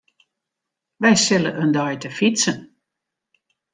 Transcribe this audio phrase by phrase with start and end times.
[1.01, 2.59] Wy sille in dei te fytsen.